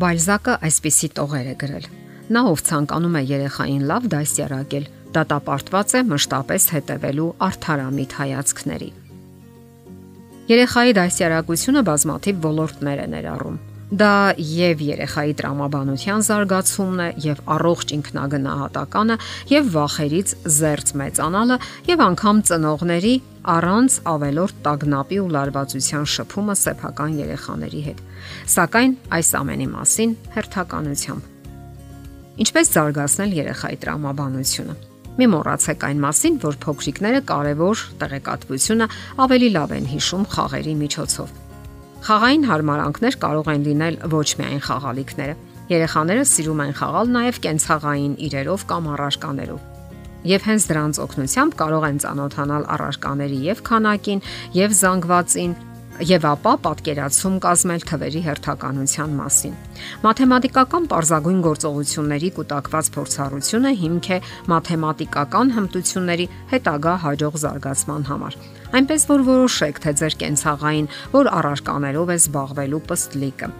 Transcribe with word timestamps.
Բալզակը 0.00 0.52
այսպիսի 0.64 1.08
տողեր 1.18 1.48
է 1.50 1.54
գրել. 1.60 1.86
Նա 2.32 2.42
ով 2.48 2.60
ցանկանում 2.68 3.16
է 3.18 3.22
երեխային 3.30 3.82
լավ 3.90 4.04
դասյարակել, 4.14 4.84
դատապարտված 5.16 5.94
է 5.98 6.00
մշտապես 6.10 6.68
հետևելու 6.74 7.26
արթարամիտ 7.46 8.14
հայացքների։ 8.20 8.90
Երեխայի 10.50 10.94
դասյարակությունը 11.00 11.82
բազմաթիվ 11.90 12.40
ոլորտներ 12.46 13.02
է 13.02 13.06
ներառում։ 13.10 13.58
Դա 13.90 14.14
եւ 14.38 14.82
երեխայի 14.86 15.32
տրամաբանության 15.40 16.24
զարգացումն 16.30 17.00
է, 17.02 17.08
եւ 17.26 17.38
առողջ 17.54 17.94
ինքնագնահատականը, 17.96 19.16
եւ 19.50 19.70
վախերից 19.74 20.34
զերծ 20.56 20.92
մեծանալը, 21.00 21.56
եւ 21.90 22.04
անգամ 22.06 22.42
ծնողների 22.50 23.14
առանց 23.48 23.94
ավելորտ 24.10 24.56
տագնապի 24.64 25.18
ու 25.22 25.28
լարվածության 25.32 26.06
շփումը 26.12 26.56
սեփական 26.60 27.14
երեխաների 27.20 27.80
հետ։ 27.86 28.02
Սակայն 28.52 28.96
այս 29.16 29.30
ամենի 29.40 29.68
մասին 29.72 30.12
հերթականությամբ։ 30.34 31.28
Ինչպես 32.44 32.72
զարգացնել 32.76 33.32
երեխայի 33.40 33.78
տրամաբանությունը։ 33.80 34.74
Մի 35.20 35.26
մոռացեք 35.32 35.86
այն 35.88 36.02
մասին, 36.04 36.36
որ 36.44 36.58
փոքրիկները 36.64 37.20
կարևոր 37.30 37.80
տեղեկատվությունը 38.00 38.86
ավելի 39.24 39.48
լավ 39.56 39.74
են 39.80 39.88
հիշում 39.90 40.28
խաղերի 40.36 40.74
միջոցով։ 40.84 41.34
Խաղային 42.06 42.46
հարմարանքներ 42.48 43.18
կարող 43.24 43.50
են 43.56 43.66
լինել 43.68 43.98
ոչ 44.14 44.28
միայն 44.40 44.62
խաղալիքները։ 44.68 45.34
Երեխաները 45.70 46.22
սիրում 46.30 46.62
են 46.64 46.72
խաղալ 46.80 47.12
նաև 47.16 47.42
կենցաղային 47.44 48.14
իրերով 48.30 48.64
կամ 48.70 48.88
առարկաներով։ 48.94 49.69
Եվ 50.28 50.46
հենց 50.50 50.68
դրանց 50.68 51.00
օգնությամբ 51.00 51.54
կարող 51.56 51.84
են 51.88 51.98
ճանոթանալ 52.04 52.64
առարկաների 52.76 53.38
եւ 53.46 53.60
քանակին, 53.70 54.20
եւ 54.52 54.74
զանգվածին, 54.80 55.52
եւ 56.00 56.26
ապա 56.30 56.52
պատկերացում 56.64 57.36
կազմել 57.44 57.82
թվերի 57.88 58.20
հերթականության 58.24 59.14
մասին։ 59.20 59.56
Մաթեմատիկական 60.04 60.88
པարզագույն 60.90 61.40
գործողությունների 61.46 62.30
կուտակված 62.40 62.90
փորձառությունը 62.96 63.72
հիմք 63.84 64.10
է 64.16 64.20
մաթեմատիկական 64.52 65.54
հմտությունների 65.56 66.28
հետագա 66.52 66.94
հաջող 67.04 67.40
զարգացման 67.44 68.06
համար։ 68.12 68.38
Այնպես 68.80 69.08
որ 69.10 69.26
որոշեք, 69.28 69.82
թե 69.84 69.96
ձեր 70.00 70.20
կենցաղային 70.24 70.92
որ 71.16 71.34
առարկաներով 71.40 72.14
է 72.16 72.20
զբաղվելու 72.20 72.86
պստլիկը 72.92 73.52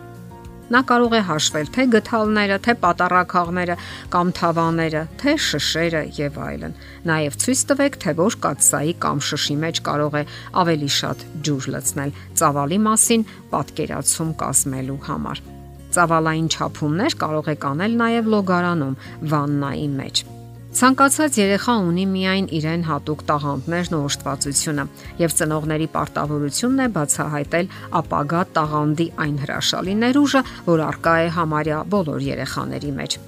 Նա 0.71 0.81
կարող 0.87 1.15
է 1.19 1.21
հաշվել 1.27 1.71
թե 1.75 1.85
գթալները, 1.95 2.57
թե 2.63 2.75
պատարակաղները 2.85 3.77
կամ 4.15 4.29
թավաները, 4.39 5.03
թե 5.19 5.35
շշերը 5.47 6.03
եւ 6.15 6.39
այլն։ 6.47 6.77
Նաեւ 7.11 7.39
ցույց 7.43 7.65
տվեք, 7.73 7.99
թե 8.07 8.15
որ 8.21 8.39
կաթսայի 8.47 8.95
կամ 9.03 9.23
շշի 9.31 9.57
մեջ 9.67 9.83
կարող 9.91 10.19
է 10.21 10.25
ավելի 10.63 10.91
շատ 11.01 11.29
ջուր 11.51 11.71
լցնել 11.75 12.17
ծավալի 12.39 12.83
մասին 12.87 13.29
պատկերացում 13.51 14.35
կազմելու 14.47 15.01
համար։ 15.11 15.47
Ծավալային 15.91 16.51
չափումներ 16.55 17.17
կարող 17.25 17.55
եք 17.59 17.73
անել 17.75 17.97
նաեւ 18.05 18.35
լոգարանում 18.37 19.01
վաննայի 19.33 19.89
մեջ։ 19.99 20.29
Ցանկացած 20.71 21.35
երեխա 21.35 21.73
ունի 21.83 22.03
միայն 22.07 22.45
իրեն 22.55 22.85
հատուկ 22.87 23.23
տաղանդներն 23.27 23.95
ու 23.97 24.03
ոշտվածությունը, 24.07 24.85
եւ 25.19 25.35
ծնողների 25.41 25.89
պարտավորությունն 25.97 26.85
է 26.85 26.87
բացահայտել 26.95 27.71
ապագա 28.01 28.43
տաղանդի 28.55 29.07
այն 29.25 29.37
հրաշալի 29.43 29.97
ներուժը, 30.05 30.43
որ 30.71 30.85
արկա 30.87 31.15
է 31.27 31.29
համարյա 31.41 31.81
բոլոր 31.91 32.23
երեխաների 32.29 32.93
մեջ։ 33.01 33.19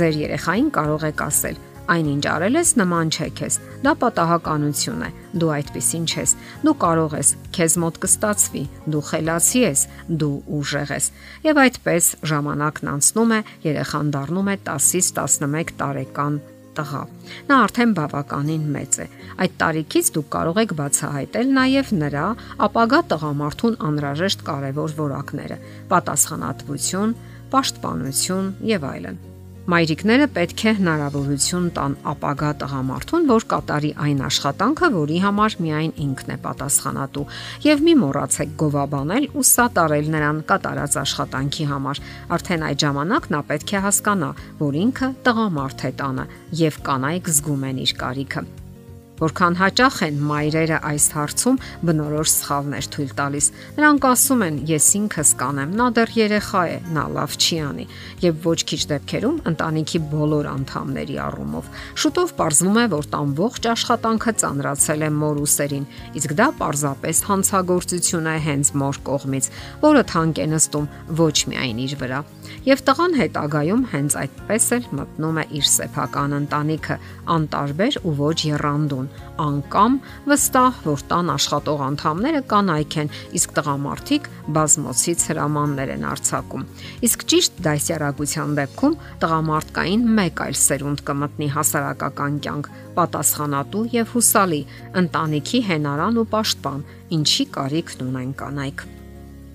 Ձեր 0.00 0.20
երեխային 0.26 0.70
կարող 0.80 1.06
եք 1.14 1.26
ասել. 1.30 1.66
այնինչ 1.90 2.24
արել 2.30 2.54
ես 2.54 2.70
նման 2.78 3.08
չէ 3.10 3.26
քեզ։ 3.38 3.54
Դա 3.82 3.92
պատահականություն 4.02 5.00
է։ 5.06 5.08
Դու 5.42 5.48
այդպեսին 5.56 6.04
չես։ 6.10 6.34
Դու 6.66 6.74
կարող 6.84 7.16
ես, 7.18 7.28
քեզ 7.56 7.74
մոտ 7.82 7.98
կստացվի։ 8.04 8.62
Դու 8.94 9.02
խելացի 9.10 9.62
ես, 9.64 9.82
դու 10.20 10.36
ուժեղ 10.60 10.94
ես։ 10.94 11.10
Եվ 11.50 11.60
այդպես 11.64 12.12
ժամանակն 12.30 12.92
անցնում 12.94 13.34
է, 13.34 13.40
երեխան 13.66 14.14
դառնում 14.14 14.50
է 14.54 14.56
10-ից 14.70 15.12
11 15.18 15.76
տարեկան 15.82 16.40
տղա։ 16.78 17.00
Նա 17.48 17.56
արդեն 17.66 17.94
բավականին 17.98 18.68
մեծ 18.76 18.98
է։ 19.04 19.06
Այդ 19.44 19.56
տարիքից 19.62 20.12
դուք 20.16 20.28
կարող 20.36 20.60
եք 20.64 20.76
բացահայտել 20.80 21.50
նաև 21.60 21.94
նրա 22.02 22.26
ապագա 22.68 23.00
տղամարդուն 23.14 23.80
անհրաժեշտ 23.90 24.46
կարևոր 24.50 24.94
որակները՝ 25.00 25.58
պատասխանատվություն, 25.94 27.18
պաշտպանություն 27.56 28.54
եւ 28.74 28.88
այլն։ 28.94 29.29
Մայրիկները 29.68 30.26
պետք 30.32 30.62
է 30.70 30.72
հնարավորություն 30.78 31.64
տան 31.76 31.94
ապագա 32.12 32.50
տղամարդուն, 32.62 33.26
որ 33.28 33.44
կատարի 33.50 33.90
այն 34.04 34.22
աշխատանքը, 34.28 34.88
որի 34.94 35.18
համար 35.24 35.56
միայն 35.64 35.92
ինքն 36.04 36.32
է 36.32 36.36
պատասխանատու, 36.46 37.24
եւ 37.66 37.82
մի 37.86 37.94
մոռացեք 38.00 38.54
գովաբանել 38.62 39.28
ու 39.36 39.44
սատարել 39.50 40.08
նրան 40.16 40.40
կատարած 40.48 40.96
աշխատանքի 41.04 41.68
համար։ 41.74 42.00
Արդեն 42.38 42.64
այդ 42.70 42.86
ժամանակ 42.86 43.28
նա 43.36 43.42
պետք 43.52 43.74
է 43.76 43.84
հասկանա, 43.84 44.32
որ 44.64 44.80
ինքը 44.86 45.12
տղամարդ 45.28 45.84
է 45.90 45.92
տանը 46.00 46.26
եւ 46.64 46.80
կանայք 46.88 47.30
զգում 47.36 47.68
են 47.70 47.84
իր 47.84 47.94
կարիքը 48.00 48.46
որքան 49.20 49.56
հաճախ 49.60 49.96
են 50.06 50.20
մայրերը 50.30 50.78
այս 50.90 51.06
հարցում 51.14 51.58
բնորոշ 51.86 52.30
սխալներ 52.34 52.86
թույլ 52.94 53.10
տալիս։ 53.20 53.46
Նրանք 53.76 54.06
ասում 54.10 54.44
են՝ 54.46 54.56
ես 54.70 54.86
ինքս 55.00 55.32
կանեմ, 55.40 55.74
նա 55.80 55.86
դեռ 55.98 56.12
երեխա 56.16 56.62
է, 56.70 56.76
նա 56.96 57.04
լավ 57.16 57.36
չի 57.40 57.58
անի, 57.68 57.86
եւ 58.24 58.40
ոչ 58.48 58.58
քիչ 58.70 58.80
դեպքերում 58.90 59.36
ընտանիքի 59.50 60.00
բոլոր 60.14 60.48
անդամների 60.50 61.16
առումով։ 61.26 61.70
Շուտով 62.00 62.34
ողջվում 62.40 62.80
է, 62.80 62.86
որ 62.96 63.10
տան 63.14 63.34
ողջ 63.40 63.70
աշխատանքը 63.74 64.32
ծանրացել 64.40 65.04
է 65.04 65.10
մոր 65.20 65.42
ուսերին, 65.44 65.86
իսկ 66.20 66.36
դա 66.40 66.48
պարզապես 66.60 67.24
հանցագործություն 67.30 68.30
է 68.30 68.36
հենց 68.48 68.74
մոր 68.80 69.00
կողմից, 69.10 69.50
որը 69.84 70.04
թանկ 70.14 70.40
է 70.40 70.46
նստում 70.54 70.90
ոչ 71.20 71.36
միայն 71.52 71.84
իր 71.86 71.96
վրա։ 72.00 72.20
Եվ 72.66 72.80
տղան 72.88 73.14
հետագայում 73.16 73.82
հենց 73.90 74.14
այդպես 74.20 74.64
էլ 74.76 74.86
մտնում 74.98 75.38
է 75.40 75.44
իր 75.60 75.66
սեփական 75.70 76.34
ընտանիքը, 76.36 76.96
անտարբեր 77.34 77.98
ու 78.04 78.14
ոչ 78.20 78.36
երանդուն, 78.50 79.08
անկամ 79.44 79.96
վստահ, 80.30 80.80
որ 80.84 81.04
տան 81.10 81.32
աշխատող 81.34 81.84
անդամները 81.86 82.42
կանայք 82.52 82.96
են, 83.00 83.10
իսկ 83.40 83.54
տղամարդիկ 83.60 84.28
բազմոցից 84.60 85.26
հրամաններ 85.30 85.94
են 85.96 86.06
արձակում։ 86.10 86.68
Իսկ 87.08 87.26
ճիշտ 87.32 87.60
դասյարակության 87.70 88.54
դեպքում 88.60 88.98
տղամարդկային 89.24 90.06
մեկ 90.20 90.44
այլ 90.46 90.56
սերունդ 90.60 91.04
կմտնի 91.10 91.50
հասարակական 91.56 92.40
կյանք, 92.44 92.72
պատասխանատու 93.00 93.84
եւ 93.96 94.16
հուսալի, 94.16 94.62
ընտանիքի 95.00 95.66
հենարան 95.70 96.20
ու 96.20 96.30
պաշտպան, 96.36 96.88
ինչի 97.20 97.52
կարիքն 97.56 98.08
ունեն 98.10 98.34
կանայք։ 98.44 98.88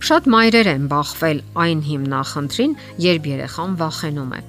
Շատ 0.06 0.28
մայրեր 0.30 0.68
են 0.70 0.84
բախվել 0.86 1.40
այն 1.58 1.80
հիմնախնդրին, 1.82 2.74
երբ 3.02 3.28
երեխան 3.32 3.72
վախենում 3.80 4.34
է։ 4.38 4.42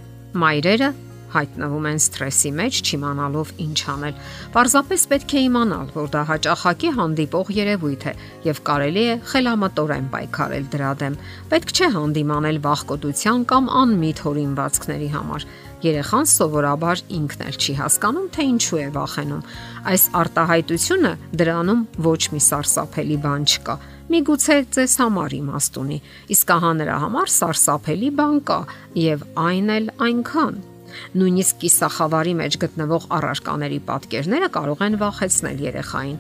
Մայրերը 0.42 0.88
հայտնվում 1.32 1.86
են 1.90 2.00
սթրեսի 2.04 2.50
մեջ, 2.58 2.80
չիմանալով 2.84 3.52
ինչ 3.64 3.78
անել։ 3.92 4.18
Պարզապես 4.52 5.06
պետք 5.12 5.32
է 5.32 5.40
իմանալ, 5.46 5.88
որ 5.96 6.10
դա 6.12 6.22
հաճախակի 6.30 6.90
հանդիպող 6.98 7.54
երևույթ 7.56 8.04
է 8.04 8.12
եւ 8.46 8.60
կարելի 8.68 9.06
է 9.06 9.16
խելամտորեն 9.32 10.06
պայքարել 10.12 10.68
դրա 10.76 10.92
դեմ։ 11.00 11.18
Պետք 11.56 11.72
չէ 11.72 11.90
հանդիմանել 11.96 12.60
վախկոտության 12.68 13.48
կամ 13.56 13.72
անմիտ 13.80 14.22
հորինվածքների 14.26 15.10
համար։ 15.16 15.48
Երեխան 15.86 16.30
սովորաբար 16.36 17.02
ինքն 17.16 17.42
էլ 17.46 17.56
չի 17.56 17.74
հասկանում, 17.80 18.30
թե 18.36 18.44
ինչու 18.52 18.78
է 18.80 18.86
վախենում։ 18.96 19.42
Այս 19.92 20.04
արտահայտությունը 20.20 21.12
դրանում 21.36 21.82
ոչ 22.06 22.22
մի 22.32 22.40
սարսափելի 22.46 23.18
բան 23.26 23.44
չկա 23.46 23.76
միգուցե 24.12 24.56
ձեզ 24.76 24.94
համար 25.02 25.36
իմաստ 25.40 25.82
ունի, 25.82 25.98
իսկ 26.36 26.54
ահա 26.56 26.72
նրա 26.80 26.96
համար 27.06 27.34
սարսափելի 27.36 28.10
բան 28.20 28.40
կա 28.46 28.62
եւ 29.02 29.28
այն 29.46 29.76
էլ 29.76 29.92
այնքան 30.06 30.64
Նույնիսկ 31.16 31.58
կիսախավարի 31.64 32.34
մեջ 32.40 32.56
գտնվող 32.62 33.06
առարկաների 33.18 33.80
պատկերները 33.90 34.48
կարող 34.56 34.84
են 34.86 34.98
վախեցնել 35.02 35.62
երեխային։ 35.66 36.18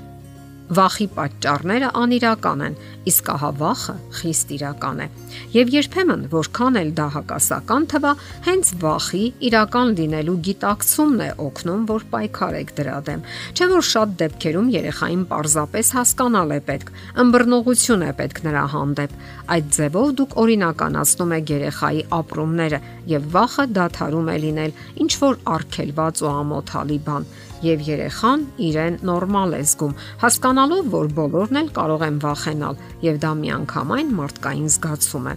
Վախի 0.66 1.04
պատճառները 1.14 1.88
անիրական 1.94 2.62
են, 2.66 2.76
իսկ 3.06 3.28
ահա 3.36 3.50
վախը 3.60 3.92
խիստ 4.18 4.48
իրական 4.56 5.02
է։ 5.04 5.06
Եվ 5.54 5.68
երբեմն, 5.76 6.24
որքան 6.32 6.78
էլ 6.80 6.90
դա 6.96 7.06
հակասական 7.16 7.86
թվա, 7.92 8.12
հենց 8.48 8.72
վախի 8.82 9.22
իրական 9.46 9.94
լինելու 10.00 10.36
գիտակցումն 10.48 11.22
է 11.22 11.28
օգնում, 11.46 11.86
որ 11.92 12.06
պայքարեք 12.16 12.74
դրա 12.80 12.98
դեմ։ 13.06 13.22
Չէ՞ 13.54 13.68
որ 13.76 13.86
շատ 13.92 14.18
դեպքերում 14.26 14.72
երեխային 14.74 15.24
պարզապես 15.30 15.92
հասկանալ 16.00 16.56
է 16.56 16.60
պետք, 16.66 16.92
ըմբռնողություն 17.22 18.06
է 18.06 18.12
պետք 18.26 18.42
նրա 18.50 18.66
հանդեպ։ 18.74 19.16
Այդ 19.46 19.66
ձևով 19.76 20.08
դուք 20.18 20.38
օրինականացնում 20.42 21.34
եք 21.36 21.50
երեխայի 21.54 22.06
ապրումները 22.16 22.78
եւ 23.06 23.26
վախը 23.36 23.64
դադարում 23.76 24.30
է 24.34 24.38
լինել 24.46 24.72
ինչ 25.06 25.12
որ 25.22 25.36
արգելված 25.54 26.22
ու 26.26 26.32
ամոթալի 26.32 26.98
բան 27.06 27.28
եւ 27.64 27.82
երեխան 27.86 28.44
իրեն 28.66 28.98
նորմալ 29.08 29.56
է 29.56 29.60
զգում, 29.66 29.94
հասկանալով, 30.22 30.90
որ 30.92 31.10
բոլորն 31.16 31.60
էլ 31.62 31.70
կարող 31.78 32.04
են 32.06 32.20
վախենալ 32.26 32.78
եւ 33.06 33.18
դա 33.24 33.32
միանգամայն 33.40 34.12
մարդկային 34.20 34.70
զգացում 34.76 35.26
է։ 35.32 35.34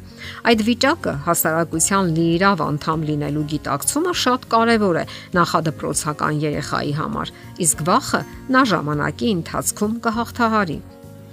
Այդ 0.51 0.63
վիճակը 0.69 1.15
հասարակության 1.29 2.13
լիիրավ 2.19 2.63
անդամ 2.67 3.07
լինելու 3.09 3.47
գիտակցումը 3.55 4.13
շատ 4.25 4.47
կարեւոր 4.53 4.99
է 4.99 5.05
նախադպրոցական 5.39 6.39
երեխայի 6.49 6.95
համար, 6.99 7.33
իսկ 7.65 7.83
վախը 7.89 8.23
նա 8.55 8.63
ժամանակի 8.73 9.35
ընթացքում 9.39 9.99
կհաղթահարի։ 10.09 10.79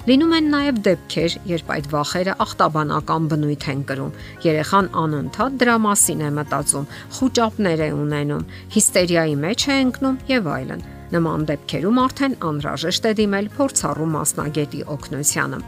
Լինում 0.06 0.34
են 0.36 0.44
նաև 0.52 0.76
դեպքեր, 0.86 1.32
երբ 1.50 1.70
այդ 1.74 1.86
վախերը 1.90 2.34
ախտաբանական 2.44 3.24
բնույթ 3.32 3.64
են 3.72 3.80
կրում։ 3.88 4.12
Երեխան 4.44 4.88
անընդհատ 5.02 5.56
դրա 5.62 5.74
մասին 5.86 6.20
է 6.22 6.28
մտածում, 6.36 6.86
խոճապներ 7.16 7.82
է 7.82 7.88
ունենում, 7.96 8.44
հիստերիայի 8.76 9.34
մեջ 9.42 9.64
է 9.66 9.78
ընկնում 9.86 10.20
եւ 10.30 10.46
այլն։ 10.54 10.84
Նման 11.16 11.48
դեպքերում 11.50 11.98
արդեն 12.06 12.38
անհրաժեշտ 12.50 13.10
է 13.10 13.12
դիմել 13.18 13.50
փորձառու 13.56 14.08
մասնագետի 14.14 14.86
օգնությանը։ 14.94 15.60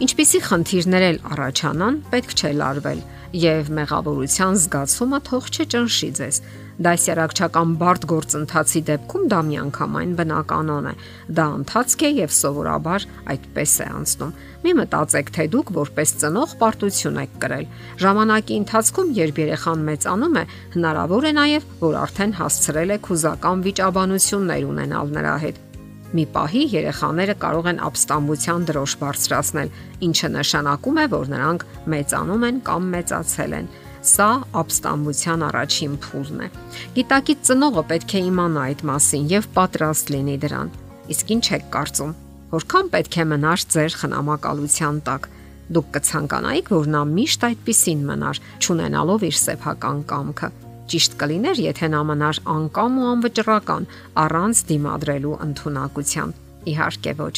Ինչպիսի 0.00 0.38
խնդիրներ 0.44 1.04
էլ 1.08 1.18
առաջանան, 1.32 1.96
պետք 2.12 2.36
չէ 2.36 2.52
լարվել 2.60 3.00
եւ 3.40 3.72
մեղավորության 3.80 4.60
զգացումը 4.60 5.18
թող 5.30 5.50
չճնշի 5.56 6.10
ձեզ։ 6.20 6.38
Դասյարակչական 6.80 7.72
բարդ 7.80 8.04
գործընթացի 8.08 8.80
դեպքում 8.88 9.24
դա 9.28 9.40
միանգամայն 9.50 10.12
բնականon 10.20 10.88
է։ 10.88 10.94
Դա 11.36 11.46
ընթացք 11.60 12.04
է 12.08 12.10
եւ 12.20 12.34
սովորաբար 12.36 13.06
այդպես 13.34 13.74
է 13.84 13.88
անցնում։ 14.00 14.34
Մի 14.64 14.74
մտածեք, 14.80 15.32
թե 15.36 15.46
դուք 15.54 15.72
որպես 15.76 16.14
ծնող 16.24 16.54
պարտություն 16.64 17.20
եք 17.20 17.38
կրել։ 17.44 17.66
Ժամանակի 18.00 18.60
ընթացքում, 18.64 19.14
երբ 19.20 19.42
երեխան 19.44 19.88
մեծանում 19.90 20.38
է, 20.40 20.44
հնարավոր 20.76 21.28
է 21.30 21.32
նաեւ, 21.40 21.72
որ 21.84 21.98
արդեն 22.04 22.38
հասցրել 22.40 22.94
եք 22.96 23.10
հուզական 23.12 23.66
վիճաբանություններ 23.68 24.70
ունենալ 24.70 25.12
նրա 25.20 25.36
հետ 25.44 25.66
Մի 26.10 26.24
պահի 26.34 26.60
երեխաները 26.72 27.34
կարող 27.38 27.66
են 27.70 27.76
ապստամբության 27.86 28.64
դրոշ 28.66 28.94
բարձրացնել, 28.98 29.68
ինչը 30.06 30.30
նշանակում 30.36 30.96
է, 30.98 31.04
որ 31.12 31.28
նրանք 31.30 31.64
մեծանում 31.94 32.46
են 32.48 32.58
կամ 32.66 32.88
մեծացել 32.94 33.54
են։ 33.60 33.68
Սա 34.10 34.28
ապստամբության 34.60 35.42
առաջին 35.46 35.96
փուլն 36.04 36.40
է։ 36.44 36.48
Գիտակից 36.96 37.42
ծնողը 37.48 37.82
պետք 37.90 38.14
է 38.18 38.22
իմանա 38.30 38.62
այդ 38.70 38.80
մասին 38.90 39.28
եւ 39.30 39.46
պատրաստ 39.58 40.10
լինի 40.14 40.36
դրան։ 40.44 40.72
Իսկ 41.14 41.30
ինչ 41.34 41.44
եք 41.58 41.68
կարծում, 41.74 42.14
որքան 42.54 42.90
պետք 42.94 43.18
է 43.20 43.26
մնար 43.30 43.64
ձեր 43.74 43.96
խնամակալության 44.00 44.98
տակ։ 45.10 45.28
Դուք 45.70 45.92
կցանկանայիք, 45.94 46.72
որ 46.74 46.90
նա 46.90 47.02
միշտ 47.14 47.46
այդպեսին 47.50 48.02
մնար, 48.10 48.42
ճանենալով 48.66 49.26
իր 49.30 49.36
սեփական 49.44 50.02
կամքը։ 50.10 50.50
Ճիշտ 50.90 51.12
կլիներ, 51.20 51.62
եթե 51.70 51.88
նա 51.94 52.02
մնար 52.10 52.42
անկամ 52.50 52.98
ու 52.98 53.08
անվճռական, 53.14 53.88
առանց 54.24 54.62
դիմադրելու 54.70 55.38
ընտունակության։ 55.46 56.34
Իհարկե 56.74 57.14
ոչ 57.20 57.36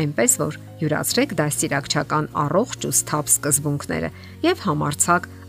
այնպես 0.00 0.34
որ 0.40 0.58
յուրացրեք 0.80 1.32
դաստիարակչական 1.40 2.28
առողջ 2.44 2.86
ու 2.86 2.92
սթափ 2.94 3.30
սկզբունքները 3.32 4.10
եւ 4.44 4.62
համարցակ 4.66 5.26